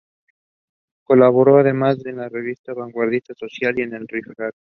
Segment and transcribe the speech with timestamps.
[1.03, 4.53] Colaboró además en la revista vanguardista "Social" y en "El Fígaro".